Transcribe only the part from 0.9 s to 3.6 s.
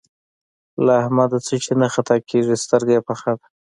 احمده څه شی نه خطا کېږي؛ سترګه يې پخه ده.